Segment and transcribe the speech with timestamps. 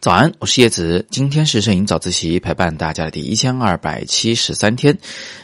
[0.00, 1.04] 早安，我是叶子。
[1.10, 4.96] 今天是摄影早自习陪伴大家的第一千二百七十三天，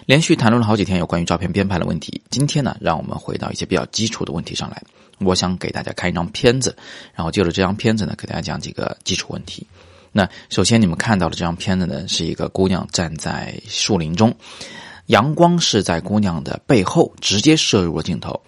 [0.07, 2.23] 连续谈论了好几天有关于照片编排的问题。
[2.31, 4.83] 今天呢，让我们回到一些比较基础的问题上来。
[5.19, 6.75] 我想给大家看一张片子，
[7.15, 9.67] 然后就着这张片子呢，给大家讲几个基础问题。
[10.11, 14.35] 那首先你们看到的这张片子呢，是一个姑娘站在树林中，
[15.09, 18.41] 阳光是在姑娘的背后直接射入了镜头。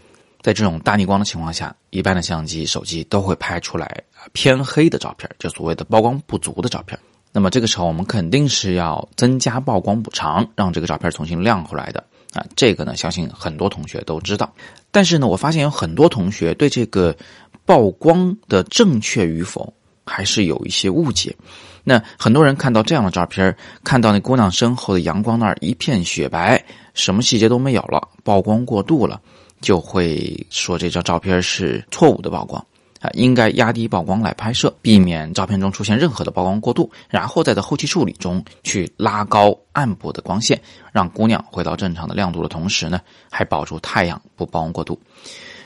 [0.43, 4.03] 在这种大逆光的情况下，一般的相机、手机都会拍出来
[4.33, 6.99] 偏黑的照片，就所谓的曝光不足的照片。
[7.33, 12.03] 那么这个时候，我们肯定是要增加曝光补偿，让这个照片重新亮回来的
[12.33, 12.45] 啊。
[12.57, 14.51] 这个呢，相信很多同学都知道。
[14.91, 17.15] 但是呢，我发现有很多同学对这个
[17.67, 19.73] 曝光的正确与否
[20.07, 21.37] 还是有一些误解。
[21.85, 26.65] 那很多人看到这样的照片，看到那姑娘身后的阳光那儿一片雪白，
[26.95, 29.21] 什么细节都没有了，曝光过度了。
[29.61, 32.65] 就会说这张照片是错误的曝光
[33.01, 40.61] 啊，应该压低曝光来拍摄，避免照片中出现任何的曝光过度，然后再在后期处理中去拉高暗部的光线，
[40.93, 43.01] 让姑娘回到正常的亮度的同时呢，
[43.31, 45.01] 还保住太阳不曝光过度。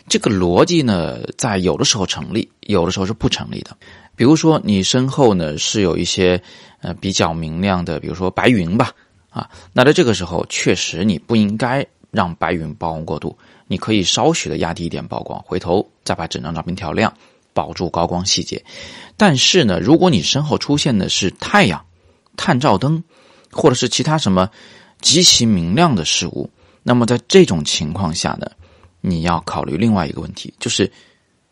[0.09, 3.77] 这个逻辑呢，在有的时候成立，有的时候是不成立的。
[4.15, 6.43] 比如说你身后呢是有一些
[6.81, 8.91] 呃比较明亮的，比如说白云吧，
[9.31, 13.37] 啊，那在这个时候确实你不应该让白云曝光过度。
[13.67, 17.13] 你可以稍许的压低一点曝光，回头再把整张照片调亮，
[17.53, 18.65] 保住高光细节。
[19.17, 21.85] 但是呢，如果你身后出现的是太阳、
[22.37, 23.03] 探照灯，
[23.51, 24.49] 或者是其他什么
[25.01, 26.49] 极其明亮的事物，
[26.83, 28.47] 那么在这种情况下呢，
[29.01, 30.91] 你要考虑另外一个问题，就是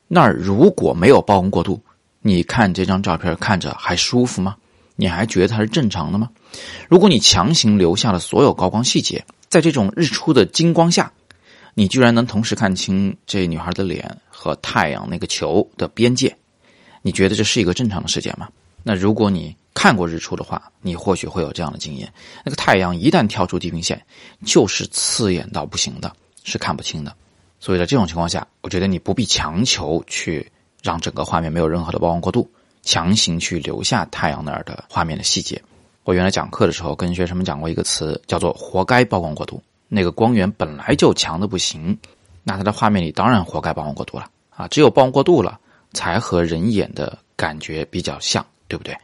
[0.09, 1.83] 那儿如果没有曝光过度，
[2.21, 4.57] 你看这张照片看着还舒服吗？
[4.97, 6.29] 你还觉得它是正常的吗？
[6.87, 11.13] 如果你强行留下了所有高光细节，在这种日出的金光下。
[11.75, 16.37] 你居然能同时看清这女孩的脸和太阳那个球的边界，
[17.01, 18.49] 你觉得这是一个正常的事件吗？
[18.83, 22.13] 那如果你看过日出的话，你或许会有这样的经验：
[22.45, 24.05] 那个太阳一旦跳出地平线，
[24.45, 27.15] 就是刺眼到不行的，是看不清的。
[27.61, 30.51] 所以在这种情况下，我觉得你不必强求去
[30.83, 32.51] 让整个画面没有任何的曝光过度，
[32.83, 35.63] 强行去留下太阳那儿的画面的细节。
[36.05, 39.63] 我原来讲课的时候跟学生们讲过一个词，叫做“活该曝光过度”。
[39.87, 41.97] 那个光源本来就强的不行，
[42.43, 44.67] 那它的画面里当然活该曝光过度了啊！
[44.69, 45.59] 只有曝光过度了，
[45.93, 48.97] 才和人眼的感觉比较像，对不对？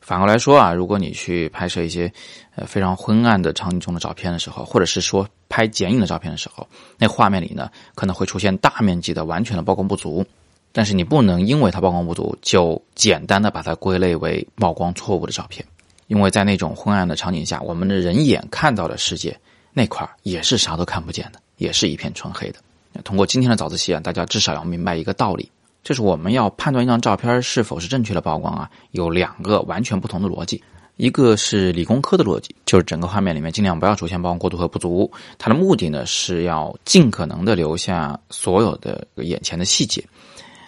[0.00, 2.12] 反过来说啊，如果你去拍摄一些
[2.54, 10.24] 呃非常昏暗的场景中的照片的时候，或者是说拍剪影的照片的时候，那画面里呢可能会出现大面积的完全的曝光不足，
[10.70, 15.66] 但是你不能因为它曝光不足就简单的把它归类为曝光错误的照片，
[16.06, 19.38] 因为在那种昏暗的场景下，我们的人眼看到的世界。
[19.72, 22.58] 那块儿也是啥都看不见的，也是一片纯黑的。
[23.04, 25.50] 通过今天的早自习啊，大家至少要明白一个道理，
[25.84, 30.62] 就是我们要判断一张照片是否是正确的曝光啊，有两个完全不同的逻辑。
[30.96, 40.02] 一个是理工科的逻辑，就是整个画面里面尽量不要出现曝光过度和不足，它的目的呢是要尽可能的留下所有的眼前的细节。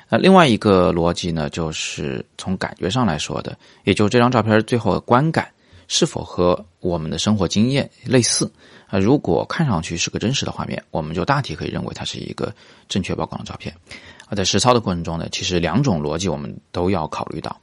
[0.08, 5.48] 那另外一个逻辑呢，就是从感觉上来说的，也就是这张照片最后的观感
[5.86, 8.50] 是否和我们的生活经验类似。
[8.86, 12.50] 啊，如果看上去是个真实的画面，我们就大体可以认为它是一个
[12.88, 13.74] 正确曝光的照片。
[14.28, 17.54] 而在实操的过程中呢，其实两种逻辑我们都要考虑到。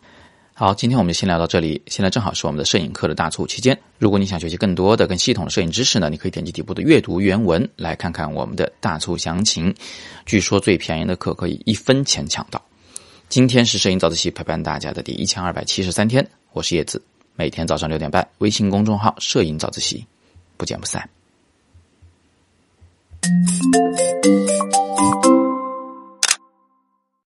[0.58, 1.82] 好，今天我们就先聊到这里。
[1.88, 9.76] 现在正好是我们的摄影课的大促期间，如果你想学习更多的、更系统的摄影知识呢，你可以点击底部的阅读原文来看看我们的大促详情。
[10.26, 12.62] 据说最便宜的课可以一分钱抢到。
[13.28, 17.04] 今天是摄影早自习陪伴大家的第一千二百七十三天，我是叶子，
[17.36, 20.06] 每天早上六点半，微信公众号“摄影早自习”，
[20.56, 21.10] 不见不散。